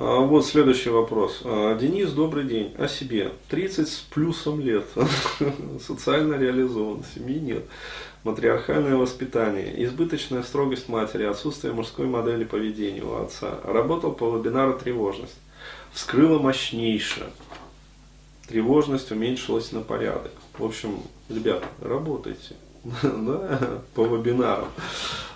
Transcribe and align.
А, 0.00 0.20
вот 0.20 0.46
следующий 0.46 0.90
вопрос. 0.90 1.40
А, 1.44 1.76
Денис, 1.76 2.12
добрый 2.12 2.44
день. 2.44 2.72
О 2.78 2.86
себе. 2.86 3.32
30 3.48 3.88
с 3.88 3.96
плюсом 3.96 4.60
лет. 4.60 4.86
Социально 5.84 6.34
реализован. 6.34 7.02
Семьи 7.14 7.40
нет. 7.40 7.64
Матриархальное 8.22 8.94
воспитание. 8.94 9.84
Избыточная 9.84 10.44
строгость 10.44 10.88
матери. 10.88 11.24
Отсутствие 11.24 11.72
мужской 11.72 12.06
модели 12.06 12.44
поведения 12.44 13.02
у 13.02 13.16
отца. 13.16 13.58
Работал 13.64 14.12
по 14.12 14.36
вебинару 14.36 14.78
«Тревожность». 14.78 15.36
Вскрыла 15.92 16.38
мощнейшее. 16.38 17.26
Тревожность 18.46 19.10
уменьшилась 19.10 19.72
на 19.72 19.80
порядок. 19.80 20.32
В 20.56 20.64
общем, 20.64 21.02
ребята, 21.28 21.66
работайте. 21.80 22.54
да, 23.02 23.80
по 23.96 24.06
вебинарам. 24.06 24.68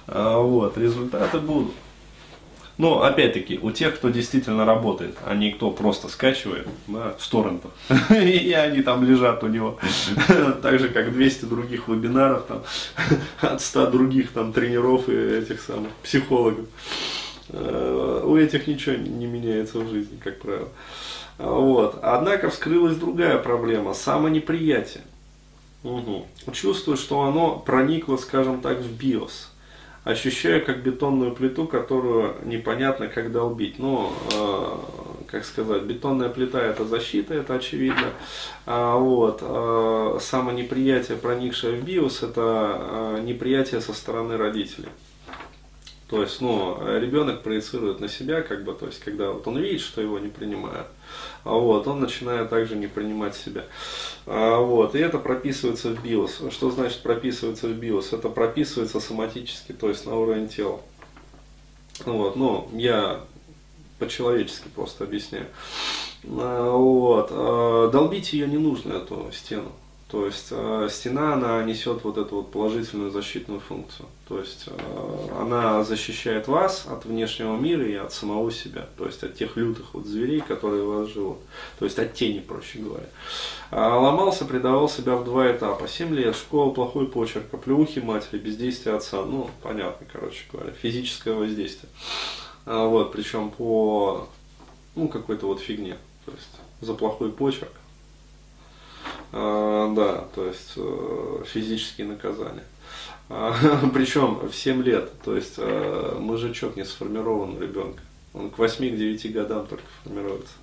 А, 0.06 0.38
вот, 0.38 0.78
результаты 0.78 1.40
будут. 1.40 1.72
Но, 2.78 3.02
опять-таки, 3.02 3.58
у 3.60 3.70
тех, 3.70 3.96
кто 3.96 4.08
действительно 4.08 4.64
работает, 4.64 5.16
а 5.26 5.34
не 5.34 5.52
кто 5.52 5.70
просто 5.70 6.08
скачивает 6.08 6.66
да, 6.86 7.14
с 7.18 7.28
торрентов, 7.28 7.70
и 8.10 8.52
они 8.52 8.82
там 8.82 9.04
лежат 9.04 9.44
у 9.44 9.48
него, 9.48 9.78
так 10.62 10.78
же, 10.78 10.88
как 10.88 11.12
200 11.12 11.44
других 11.44 11.88
вебинаров, 11.88 12.44
там, 12.46 12.62
от 13.40 13.60
100 13.60 13.90
других 13.90 14.32
там 14.32 14.52
тренеров 14.52 15.08
и 15.08 15.12
этих 15.12 15.60
самых 15.60 15.90
психологов. 16.02 16.66
А, 17.50 18.24
у 18.24 18.36
этих 18.36 18.66
ничего 18.66 18.96
не 18.96 19.26
меняется 19.26 19.78
в 19.78 19.90
жизни, 19.90 20.18
как 20.22 20.40
правило. 20.40 20.68
Вот. 21.38 21.98
Однако 22.02 22.50
вскрылась 22.50 22.96
другая 22.96 23.38
проблема– 23.38 23.94
самонеприятие. 23.94 25.02
Угу. 25.82 26.26
Чувствую, 26.52 26.96
что 26.96 27.22
оно 27.22 27.58
проникло, 27.58 28.16
скажем 28.16 28.60
так, 28.60 28.78
в 28.78 28.90
биос. 28.92 29.51
Ощущаю 30.04 30.64
как 30.64 30.82
бетонную 30.82 31.32
плиту, 31.32 31.68
которую 31.68 32.34
непонятно 32.44 33.06
как 33.06 33.30
долбить. 33.30 33.78
Ну, 33.78 34.12
э, 34.32 34.66
как 35.28 35.44
сказать, 35.44 35.82
бетонная 35.84 36.28
плита 36.28 36.60
это 36.60 36.84
защита, 36.84 37.34
это 37.34 37.54
очевидно. 37.54 38.08
А, 38.66 38.96
вот, 38.96 39.38
э, 39.42 40.18
самонеприятие, 40.20 41.18
проникшее 41.18 41.80
в 41.80 41.84
биос, 41.84 42.24
это 42.24 42.80
э, 42.80 43.20
неприятие 43.22 43.80
со 43.80 43.92
стороны 43.92 44.36
родителей. 44.36 44.88
То 46.12 46.20
есть, 46.20 46.42
ну, 46.42 46.76
ребенок 46.98 47.42
проецирует 47.42 48.00
на 48.00 48.06
себя, 48.06 48.42
как 48.42 48.64
бы, 48.64 48.74
то 48.74 48.84
есть, 48.84 49.00
когда 49.00 49.30
вот 49.30 49.48
он 49.48 49.56
видит, 49.56 49.80
что 49.80 50.02
его 50.02 50.18
не 50.18 50.28
принимают, 50.28 50.86
а 51.42 51.54
вот, 51.54 51.86
он 51.86 52.00
начинает 52.00 52.50
также 52.50 52.76
не 52.76 52.86
принимать 52.86 53.34
себя. 53.34 53.64
А, 54.26 54.58
вот, 54.60 54.94
и 54.94 54.98
это 54.98 55.16
прописывается 55.16 55.88
в 55.88 56.04
биос. 56.04 56.42
Что 56.50 56.70
значит 56.70 57.02
прописывается 57.02 57.66
в 57.66 57.72
биос? 57.72 58.12
Это 58.12 58.28
прописывается 58.28 59.00
соматически, 59.00 59.72
то 59.72 59.88
есть 59.88 60.04
на 60.04 60.14
уровень 60.14 60.48
тела. 60.50 60.82
Вот, 62.04 62.36
ну, 62.36 62.68
я 62.74 63.22
по-человечески 63.98 64.68
просто 64.68 65.04
объясняю. 65.04 65.46
А, 66.28 66.76
вот, 66.76 67.28
а, 67.30 67.88
долбить 67.90 68.34
ее 68.34 68.48
не 68.48 68.58
нужно, 68.58 68.92
эту 68.98 69.30
стену. 69.32 69.72
То 70.12 70.26
есть 70.26 70.48
э, 70.50 70.88
стена, 70.90 71.32
она 71.32 71.62
несет 71.62 72.04
вот 72.04 72.18
эту 72.18 72.36
вот 72.36 72.52
положительную 72.52 73.10
защитную 73.10 73.60
функцию. 73.60 74.06
То 74.28 74.40
есть 74.40 74.64
э, 74.66 75.28
она 75.40 75.84
защищает 75.84 76.48
вас 76.48 76.86
от 76.86 77.06
внешнего 77.06 77.56
мира 77.56 77.82
и 77.82 77.94
от 77.94 78.12
самого 78.12 78.52
себя. 78.52 78.86
То 78.98 79.06
есть 79.06 79.24
от 79.24 79.36
тех 79.36 79.56
лютых 79.56 79.94
вот 79.94 80.04
зверей, 80.04 80.42
которые 80.42 80.84
вас 80.84 81.08
живут. 81.08 81.38
То 81.78 81.86
есть 81.86 81.98
от 81.98 82.12
тени, 82.12 82.40
проще 82.40 82.80
говоря. 82.80 83.06
А 83.70 83.98
ломался, 83.98 84.44
предавал 84.44 84.86
себя 84.86 85.16
в 85.16 85.24
два 85.24 85.50
этапа. 85.50 85.88
Семь 85.88 86.14
лет, 86.14 86.36
школа, 86.36 86.74
плохой 86.74 87.06
почерк, 87.06 87.46
оплеухи 87.50 88.00
матери, 88.00 88.38
бездействие 88.38 88.96
отца. 88.96 89.24
Ну, 89.24 89.48
понятно, 89.62 90.06
короче 90.12 90.44
говоря, 90.52 90.72
физическое 90.72 91.32
воздействие. 91.32 91.90
А, 92.66 92.86
вот, 92.86 93.12
причем 93.12 93.48
по, 93.48 94.28
ну, 94.94 95.08
какой-то 95.08 95.46
вот 95.46 95.60
фигне. 95.60 95.96
То 96.26 96.32
есть 96.32 96.50
за 96.82 96.92
плохой 96.92 97.32
почерк 97.32 97.72
да, 99.32 100.24
то 100.34 100.46
есть 100.46 100.72
э, 100.76 101.44
физические 101.46 102.06
наказания. 102.06 102.64
А, 103.30 103.54
Причем 103.94 104.46
в 104.46 104.54
7 104.54 104.82
лет, 104.82 105.10
то 105.24 105.34
есть 105.34 105.54
э, 105.56 106.16
мужичок 106.20 106.76
не 106.76 106.84
сформирован 106.84 107.56
у 107.56 107.60
ребенка. 107.60 108.02
Он 108.34 108.50
к 108.50 108.58
8-9 108.58 109.28
годам 109.30 109.66
только 109.66 109.84
формируется. 110.02 110.54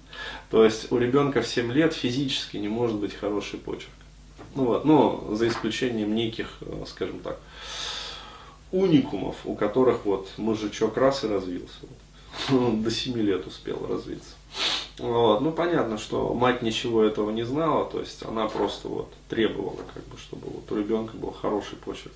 То 0.51 0.63
есть 0.63 0.91
у 0.91 0.97
ребенка 0.97 1.41
в 1.41 1.47
7 1.47 1.71
лет 1.71 1.93
физически 1.93 2.57
не 2.57 2.67
может 2.67 2.97
быть 2.97 3.15
хороший 3.15 3.57
почерк. 3.59 3.89
Ну 4.55 4.65
вот, 4.65 4.85
но 4.85 5.29
за 5.35 5.47
исключением 5.47 6.13
неких, 6.13 6.57
э, 6.61 6.83
скажем 6.87 7.19
так, 7.19 7.39
уникумов, 8.71 9.37
у 9.45 9.55
которых 9.55 10.05
вот 10.05 10.29
мужичок 10.37 10.97
раз 10.97 11.23
и 11.23 11.27
развился. 11.27 11.73
Вот. 12.49 12.83
До 12.83 12.91
7 12.91 13.17
лет 13.17 13.47
успел 13.47 13.85
развиться. 13.87 14.35
Вот. 14.99 15.41
Ну, 15.41 15.51
понятно, 15.51 15.97
что 15.97 16.33
мать 16.33 16.61
ничего 16.61 17.03
этого 17.03 17.31
не 17.31 17.43
знала, 17.43 17.85
то 17.85 17.99
есть 17.99 18.23
она 18.25 18.47
просто 18.47 18.89
вот 18.89 19.11
требовала, 19.29 19.77
как 19.93 20.03
бы, 20.07 20.17
чтобы 20.17 20.47
вот 20.47 20.71
у 20.71 20.77
ребенка 20.77 21.15
был 21.15 21.31
хороший 21.31 21.77
почерк. 21.77 22.13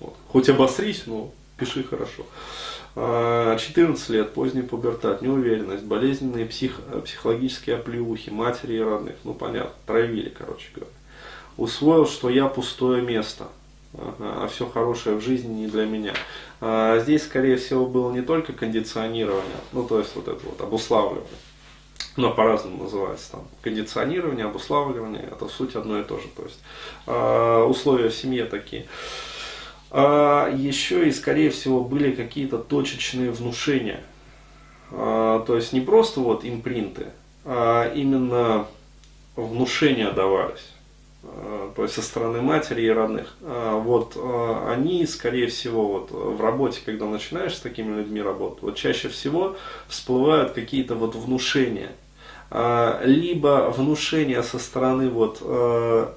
Вот. 0.00 0.14
Хоть 0.28 0.48
обосрись, 0.48 1.04
но 1.06 1.30
пиши 1.56 1.82
хорошо. 1.84 2.24
14 2.94 4.10
а, 4.10 4.12
лет, 4.12 4.34
поздний 4.34 4.62
пубертат, 4.62 5.22
неуверенность, 5.22 5.84
болезненные 5.84 6.46
псих, 6.46 6.80
психологические 7.04 7.76
оплеухи, 7.76 8.30
матери 8.30 8.74
и 8.74 8.80
родных, 8.80 9.14
ну 9.22 9.34
понятно, 9.34 9.72
травили, 9.86 10.30
короче 10.30 10.68
говоря. 10.74 10.90
Усвоил, 11.56 12.06
что 12.06 12.28
я 12.28 12.46
пустое 12.46 13.02
место, 13.02 13.48
а 13.94 14.48
все 14.52 14.66
хорошее 14.66 15.16
в 15.16 15.20
жизни 15.20 15.62
не 15.62 15.66
для 15.68 15.86
меня. 15.86 16.14
А 16.60 16.98
здесь, 16.98 17.24
скорее 17.24 17.56
всего, 17.56 17.86
было 17.86 18.12
не 18.12 18.22
только 18.22 18.52
кондиционирование, 18.52 19.56
ну 19.72 19.86
то 19.86 20.00
есть 20.00 20.16
вот 20.16 20.26
это 20.26 20.40
вот 20.44 20.60
обуславливание, 20.60 21.26
но 22.18 22.32
по-разному 22.32 22.82
называется 22.82 23.32
там 23.32 23.42
кондиционирование, 23.62 24.46
обуславливание, 24.46 25.22
это 25.22 25.46
суть 25.48 25.76
одно 25.76 26.00
и 26.00 26.02
то 26.02 26.18
же. 26.18 26.26
То 26.36 26.42
есть 26.42 26.58
э, 27.06 27.62
условия 27.62 28.08
в 28.08 28.14
семье 28.14 28.44
такие. 28.44 28.86
А 29.90 30.52
еще 30.52 31.08
и, 31.08 31.12
скорее 31.12 31.50
всего, 31.50 31.82
были 31.82 32.10
какие-то 32.10 32.58
точечные 32.58 33.30
внушения. 33.30 34.00
А, 34.90 35.44
то 35.46 35.54
есть 35.54 35.72
не 35.72 35.80
просто 35.80 36.18
вот 36.18 36.44
импринты, 36.44 37.06
а 37.44 37.90
именно 37.94 38.66
внушения 39.36 40.10
давались. 40.10 40.72
А, 41.22 41.72
то 41.76 41.84
есть 41.84 41.94
со 41.94 42.02
стороны 42.02 42.42
матери 42.42 42.82
и 42.82 42.90
родных. 42.90 43.36
А, 43.42 43.78
вот 43.78 44.14
а, 44.16 44.72
они, 44.72 45.06
скорее 45.06 45.46
всего, 45.46 45.86
вот 45.86 46.10
в 46.10 46.40
работе, 46.42 46.80
когда 46.84 47.06
начинаешь 47.06 47.54
с 47.54 47.60
такими 47.60 47.94
людьми 47.94 48.20
работать, 48.20 48.62
вот 48.62 48.74
чаще 48.74 49.08
всего 49.08 49.56
всплывают 49.86 50.50
какие-то 50.50 50.96
вот 50.96 51.14
внушения– 51.14 51.92
а, 52.00 52.07
либо 52.50 53.70
внушение 53.70 54.42
со 54.42 54.58
стороны 54.58 55.10
вот, 55.10 55.38
э, 55.42 56.08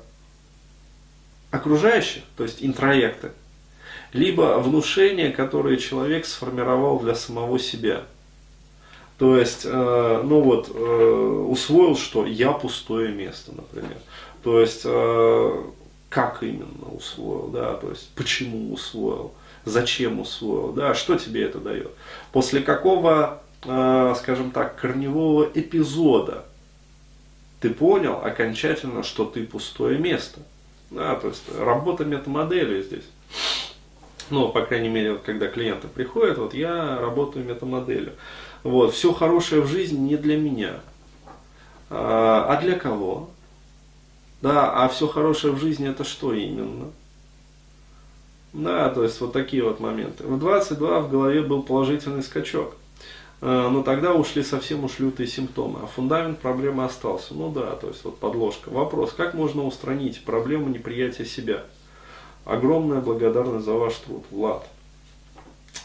окружающих, 1.52 2.24
то 2.38 2.44
есть 2.44 2.64
интроекты, 2.64 3.32
либо 4.14 4.60
внушение, 4.60 5.32
которое 5.32 5.76
человек 5.76 6.26
сформировал 6.26 7.00
для 7.00 7.16
самого 7.16 7.60
себя. 7.60 8.04
То 9.18 9.38
есть, 9.38 9.66
э, 9.66 10.22
ну 10.24 10.40
вот, 10.42 10.72
э, 10.74 11.46
усвоил, 11.50 11.98
что 11.98 12.26
я 12.26 12.54
пустое 12.54 13.10
место, 13.12 13.52
например. 13.52 13.98
То 14.44 14.60
есть, 14.60 14.82
как 16.10 16.42
именно 16.42 16.90
усвоил, 16.92 17.50
да, 17.50 17.76
то 17.76 17.90
есть, 17.90 18.10
почему 18.16 18.74
усвоил, 18.74 19.34
зачем 19.66 20.20
усвоил, 20.20 20.74
да, 20.74 20.96
что 20.96 21.16
тебе 21.16 21.44
это 21.44 21.60
дает. 21.60 21.92
После 22.32 22.62
какого 22.62 23.44
скажем 23.64 24.52
так, 24.52 24.76
корневого 24.76 25.50
эпизода 25.54 26.46
ты 27.60 27.70
понял 27.70 28.20
окончательно, 28.24 29.04
что 29.04 29.26
ты 29.26 29.46
пустое 29.46 30.00
место. 30.00 30.42
Да, 30.90 31.16
то 31.16 31.28
есть 31.28 31.44
работа 31.58 32.04
метамодели 32.04 32.82
здесь. 32.82 33.06
Ну, 34.30 34.50
по 34.50 34.62
крайней 34.62 34.90
мере, 34.90 35.14
вот, 35.14 35.22
когда 35.22 35.48
клиенты 35.48 35.88
приходят, 35.88 36.38
вот 36.38 36.54
я 36.54 36.98
работаю 37.00 37.46
метамоделью. 37.46 38.14
Вот, 38.64 38.94
все 38.94 39.14
хорошее 39.14 39.62
в 39.62 39.68
жизни 39.68 40.00
не 40.00 40.18
для 40.18 40.38
меня. 40.38 40.80
А, 41.90 42.48
а 42.50 42.62
для 42.62 42.78
кого? 42.78 43.30
Да, 44.42 44.72
а 44.84 44.88
все 44.88 45.08
хорошее 45.08 45.54
в 45.54 45.60
жизни 45.60 45.88
это 45.88 46.04
что 46.04 46.34
именно? 46.34 46.88
Да, 48.54 48.90
то 48.90 49.04
есть 49.04 49.22
вот 49.22 49.34
такие 49.34 49.64
вот 49.64 49.80
моменты. 49.80 50.24
В 50.24 50.40
22 50.40 51.02
в 51.02 51.12
голове 51.12 51.42
был 51.42 51.62
положительный 51.62 52.24
скачок. 52.24 52.76
Э, 53.42 53.70
но 53.70 53.82
тогда 53.82 54.14
ушли 54.14 54.44
совсем 54.44 54.84
уж 54.84 55.00
лютые 55.00 55.28
симптомы, 55.28 55.80
а 55.84 55.88
фундамент 55.88 56.40
проблемы 56.40 56.86
остался. 56.86 57.34
Ну 57.34 57.52
да, 57.52 57.76
то 57.76 57.88
есть 57.88 58.04
вот 58.04 58.18
подложка. 58.20 58.70
Вопрос, 58.70 59.14
как 59.14 59.34
можно 59.34 59.66
устранить 59.66 60.24
проблему 60.24 60.70
неприятия 60.70 61.26
себя? 61.26 61.64
Огромная 62.46 63.02
благодарность 63.02 63.66
за 63.66 63.74
ваш 63.74 63.96
труд, 63.96 64.24
Влад. 64.32 64.68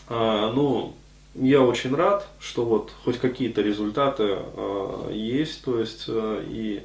А, 0.09 0.53
ну, 0.53 0.95
я 1.35 1.63
очень 1.63 1.95
рад, 1.95 2.29
что 2.39 2.65
вот 2.65 2.93
хоть 3.05 3.19
какие-то 3.19 3.63
результаты 3.63 4.37
а, 4.39 5.11
есть, 5.11 5.65
то 5.65 5.81
есть 5.81 6.05
а, 6.09 6.43
и 6.47 6.83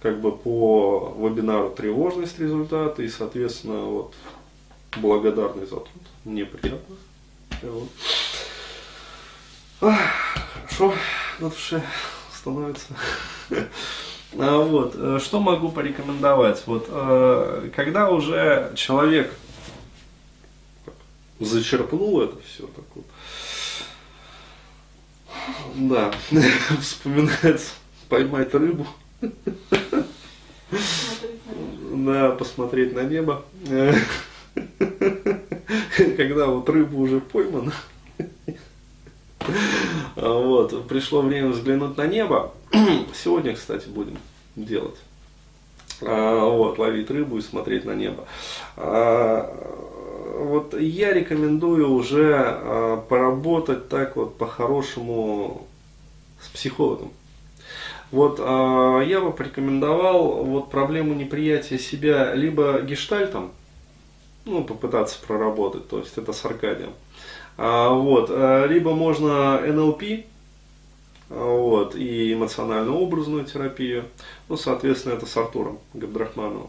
как 0.00 0.20
бы 0.20 0.32
по 0.32 1.14
вебинару 1.18 1.70
тревожность 1.70 2.38
результаты, 2.38 3.04
и 3.04 3.08
соответственно 3.08 3.80
вот 3.80 4.14
благодарный 4.96 5.64
за 5.64 5.76
труд. 5.76 6.02
Мне 6.24 6.44
приятно. 6.44 6.96
Вот. 7.62 7.88
Хорошо. 9.80 10.94
на 11.38 11.48
душе 11.48 11.82
становится. 12.34 12.86
А, 14.38 14.58
вот, 14.58 14.94
э, 14.96 15.18
что 15.20 15.40
могу 15.40 15.70
порекомендовать? 15.70 16.62
Вот, 16.66 16.86
э, 16.88 17.70
когда 17.74 18.10
уже 18.10 18.72
человек 18.76 19.34
зачерпнул 21.40 22.20
это 22.20 22.36
все, 22.42 22.68
так 22.68 22.84
вот, 22.94 23.06
да, 25.74 26.12
вспоминается 26.80 27.72
поймать 28.08 28.54
рыбу, 28.54 28.86
да, 31.90 32.30
посмотреть 32.30 32.94
на 32.94 33.02
небо, 33.02 33.44
когда 36.16 36.46
вот 36.46 36.68
рыба 36.68 36.94
уже 36.94 37.20
поймана, 37.20 37.72
вот, 40.16 40.86
пришло 40.88 41.22
время 41.22 41.48
взглянуть 41.48 41.96
на 41.96 42.06
небо. 42.06 42.52
Сегодня, 43.14 43.54
кстати, 43.54 43.88
будем 43.88 44.18
делать. 44.56 44.96
А, 46.02 46.46
вот, 46.46 46.78
ловить 46.78 47.10
рыбу 47.10 47.38
и 47.38 47.42
смотреть 47.42 47.84
на 47.84 47.92
небо. 47.92 48.24
А, 48.76 49.54
вот 50.38 50.78
я 50.78 51.12
рекомендую 51.12 51.90
уже 51.90 52.34
а, 52.36 52.96
поработать 53.08 53.88
так 53.88 54.16
вот 54.16 54.36
по-хорошему 54.38 55.66
с 56.40 56.48
психологом. 56.48 57.10
Вот 58.10 58.40
я 58.40 59.20
бы 59.20 59.32
порекомендовал 59.32 60.42
вот 60.42 60.68
проблему 60.68 61.14
неприятия 61.14 61.78
себя 61.78 62.34
либо 62.34 62.80
гештальтом, 62.80 63.52
ну, 64.44 64.64
попытаться 64.64 65.16
проработать, 65.24 65.88
то 65.88 66.00
есть 66.00 66.18
это 66.18 66.32
с 66.32 66.44
Аркадием. 66.44 66.90
А, 67.56 67.90
вот, 67.90 68.28
э, 68.30 68.66
либо 68.68 68.94
можно 68.94 69.60
НЛП, 69.60 70.02
вот, 71.28 71.94
и 71.94 72.32
эмоционально-образную 72.32 73.44
терапию, 73.44 74.04
ну, 74.48 74.56
соответственно, 74.56 75.14
это 75.14 75.26
с 75.26 75.36
Артуром 75.36 75.78
Габдрахмановым. 75.94 76.68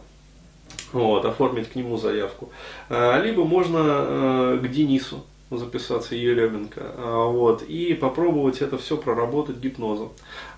Вот, 0.92 1.24
оформить 1.24 1.70
к 1.70 1.74
нему 1.74 1.96
заявку. 1.96 2.50
А, 2.88 3.20
либо 3.20 3.44
можно 3.44 3.78
э, 3.78 4.60
к 4.62 4.68
Денису 4.68 5.24
записаться 5.50 6.14
Еременко, 6.14 6.80
а, 6.96 7.26
вот, 7.26 7.62
и 7.62 7.94
попробовать 7.94 8.62
это 8.62 8.78
все 8.78 8.96
проработать 8.96 9.56
гипнозом. 9.56 10.10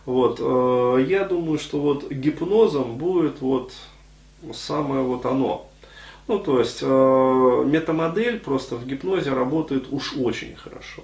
Вот, 0.06 0.38
э, 0.41 1.06
я 1.09 1.25
думаю, 1.25 1.59
что 1.59 1.79
вот 1.79 2.11
гипнозом 2.11 2.97
будет 2.97 3.41
вот 3.41 3.73
самое 4.53 5.03
вот 5.03 5.25
оно. 5.27 5.67
Ну, 6.26 6.38
то 6.38 6.59
есть, 6.59 6.79
э, 6.81 7.65
метамодель 7.67 8.41
просто 8.41 8.76
в 8.76 8.87
гипнозе 8.87 9.32
работает 9.32 9.87
уж 9.91 10.15
очень 10.17 10.56
хорошо. 10.56 11.03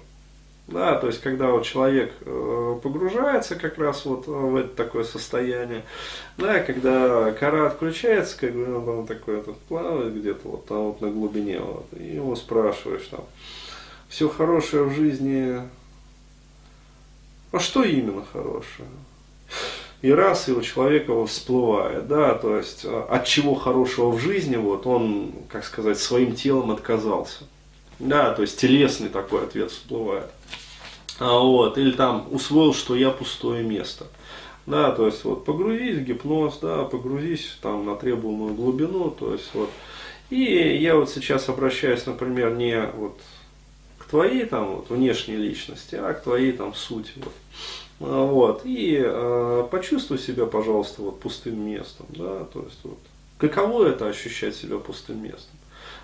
Да, 0.66 0.94
то 0.96 1.08
есть, 1.08 1.20
когда 1.20 1.50
вот 1.50 1.64
человек 1.64 2.12
э, 2.20 2.78
погружается 2.82 3.56
как 3.56 3.76
раз 3.76 4.04
вот 4.04 4.28
в 4.28 4.54
это 4.54 4.68
такое 4.68 5.02
состояние, 5.02 5.82
да, 6.38 6.60
когда 6.60 7.32
кора 7.32 7.66
отключается, 7.66 8.38
как 8.38 8.52
бы 8.54 8.76
он 8.76 8.84
там 8.84 9.06
такой 9.06 9.40
этот 9.40 9.58
плавает 9.62 10.14
где-то 10.14 10.48
вот 10.48 10.66
там 10.66 10.84
вот 10.84 11.00
на 11.00 11.10
глубине, 11.10 11.58
вот, 11.58 11.86
и 11.98 12.14
его 12.14 12.36
спрашиваешь 12.36 13.08
там, 13.10 13.24
все 14.08 14.28
хорошее 14.28 14.84
в 14.84 14.94
жизни, 14.94 15.60
а 17.50 17.58
что 17.58 17.82
именно 17.82 18.24
хорошее? 18.32 18.88
И 20.02 20.10
раз 20.10 20.48
и 20.48 20.52
у 20.52 20.62
человека 20.62 21.26
всплывает, 21.26 22.08
да, 22.08 22.34
то 22.34 22.56
есть 22.56 22.84
э, 22.84 23.04
от 23.08 23.26
чего 23.26 23.54
хорошего 23.54 24.10
в 24.10 24.18
жизни, 24.18 24.56
вот 24.56 24.86
он, 24.86 25.32
как 25.48 25.64
сказать, 25.64 25.98
своим 25.98 26.34
телом 26.34 26.70
отказался, 26.70 27.44
да, 27.98 28.32
то 28.32 28.42
есть 28.42 28.58
телесный 28.58 29.10
такой 29.10 29.44
ответ 29.44 29.70
всплывает, 29.70 30.30
а 31.18 31.38
вот, 31.38 31.76
или 31.76 31.90
там 31.90 32.26
усвоил, 32.30 32.72
что 32.72 32.96
я 32.96 33.10
пустое 33.10 33.62
место, 33.62 34.06
да, 34.66 34.90
то 34.90 35.06
есть 35.06 35.24
вот 35.24 35.44
погрузись 35.44 35.98
в 35.98 36.04
гипноз, 36.04 36.58
да, 36.62 36.84
погрузись 36.84 37.58
там 37.60 37.84
на 37.84 37.94
требуемую 37.94 38.54
глубину, 38.54 39.10
то 39.10 39.34
есть 39.34 39.50
вот, 39.52 39.70
и 40.30 40.42
я 40.80 40.96
вот 40.96 41.10
сейчас 41.10 41.48
обращаюсь, 41.50 42.06
например, 42.06 42.54
не 42.54 42.86
вот 42.96 43.18
к 43.98 44.06
твоей 44.06 44.46
там 44.46 44.76
вот 44.76 44.88
внешней 44.88 45.36
личности, 45.36 45.96
а 45.96 46.14
к 46.14 46.22
твоей 46.22 46.52
там 46.52 46.74
сути, 46.74 47.12
вот, 47.16 47.34
а, 47.34 47.89
вот. 48.00 48.62
И 48.64 49.00
э, 49.00 49.68
почувствуй 49.70 50.18
себя, 50.18 50.46
пожалуйста, 50.46 51.02
вот 51.02 51.20
пустым 51.20 51.60
местом. 51.60 52.06
Да? 52.08 52.44
То 52.44 52.62
есть, 52.62 52.78
вот, 52.82 52.98
каково 53.38 53.88
это 53.88 54.08
ощущать 54.08 54.56
себя 54.56 54.78
пустым 54.78 55.22
местом? 55.22 55.54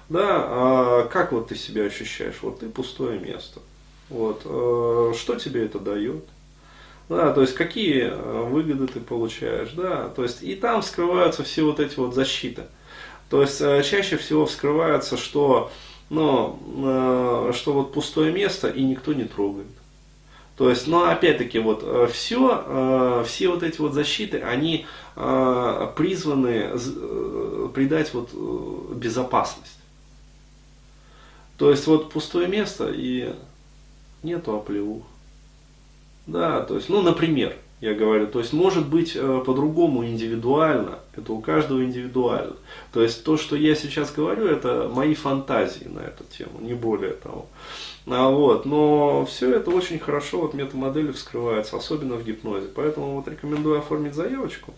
Да, 0.09 0.45
а 0.47 1.09
как 1.11 1.33
вот 1.33 1.49
ты 1.49 1.57
себя 1.57 1.85
ощущаешь? 1.85 2.37
Вот 2.43 2.61
ты 2.61 2.69
пустое 2.69 3.19
место. 3.19 3.61
Вот, 4.11 4.43
э, 4.45 5.15
что 5.17 5.37
тебе 5.37 5.65
это 5.65 5.81
дает? 5.81 6.23
Да, 7.09 7.33
то 7.33 7.41
есть 7.41 7.55
какие 7.55 8.11
выгоды 8.49 8.89
ты 8.89 8.99
получаешь, 8.99 9.71
да, 9.77 10.09
то 10.09 10.25
есть 10.25 10.43
и 10.43 10.57
там 10.57 10.83
скрываются 10.83 11.45
все 11.45 11.63
вот 11.63 11.79
эти 11.79 11.95
вот 11.97 12.15
защиты. 12.15 12.65
То 13.31 13.43
есть 13.43 13.59
чаще 13.59 14.17
всего 14.17 14.45
вскрывается, 14.45 15.17
что, 15.17 15.71
ну, 16.11 16.59
э, 16.85 17.53
что 17.55 17.73
вот 17.73 17.93
пустое 17.93 18.33
место 18.33 18.69
и 18.69 18.83
никто 18.83 19.13
не 19.13 19.25
трогает. 19.25 19.67
То 20.57 20.71
есть, 20.71 20.87
но 20.87 21.11
опять-таки, 21.11 21.59
вот 21.59 21.85
все, 22.13 22.65
э, 22.67 23.25
все 23.27 23.49
вот 23.49 23.63
эти 23.63 23.79
вот 23.79 23.93
защиты, 23.93 24.41
они 24.41 24.87
э, 25.15 25.93
призваны 25.95 26.71
э, 26.73 27.69
придать 27.75 28.15
вот 28.15 28.31
безопасность. 28.95 29.79
То 31.59 31.71
есть, 31.71 31.87
вот 31.87 32.11
пустое 32.11 32.49
место 32.49 32.91
и 32.91 33.35
нету 34.23 34.57
оплеух. 34.57 35.03
Да, 36.27 36.63
то 36.63 36.77
есть, 36.77 36.89
ну, 36.89 37.03
например, 37.03 37.55
я 37.81 37.95
говорю, 37.95 38.27
то 38.27 38.39
есть, 38.39 38.53
может 38.53 38.89
быть 38.89 39.15
по-другому 39.15 40.07
индивидуально, 40.07 40.99
это 41.15 41.33
у 41.33 41.41
каждого 41.41 41.85
индивидуально. 41.85 42.57
То 42.93 43.03
есть, 43.03 43.23
то, 43.25 43.37
что 43.37 43.55
я 43.57 43.75
сейчас 43.75 44.13
говорю, 44.13 44.47
это 44.47 44.91
мои 44.93 45.15
фантазии 45.15 45.85
на 45.85 46.01
эту 46.01 46.25
тему, 46.25 46.61
не 46.61 46.75
более 46.75 47.13
того. 47.13 47.47
А, 48.09 48.31
вот, 48.31 48.67
но 48.67 49.27
все 49.27 49.53
это 49.57 49.71
очень 49.71 49.99
хорошо 49.99 50.41
вот 50.41 50.55
метамодели 50.55 51.11
вскрывается, 51.11 51.77
особенно 51.77 52.15
в 52.15 52.25
гипнозе. 52.25 52.69
Поэтому 52.75 53.17
вот 53.17 53.27
рекомендую 53.27 53.79
оформить 53.79 54.15
заявочку. 54.15 54.73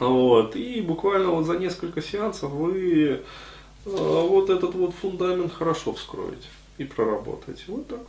Вот, 0.00 0.56
и 0.56 0.80
буквально 0.80 1.30
вот 1.30 1.46
за 1.46 1.56
несколько 1.56 2.02
сеансов 2.02 2.50
вы 2.50 3.22
а, 3.86 4.26
вот 4.26 4.50
этот 4.50 4.74
вот 4.74 4.92
фундамент 4.94 5.52
хорошо 5.54 5.94
вскроете 5.94 6.48
и 6.78 6.84
проработаете. 6.84 7.62
Вот 7.68 7.86
так. 7.86 8.00